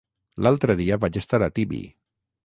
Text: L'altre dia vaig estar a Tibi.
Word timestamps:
L'altre 0.45 0.75
dia 0.79 0.97
vaig 1.03 1.19
estar 1.21 1.41
a 1.49 1.51
Tibi. 1.59 1.83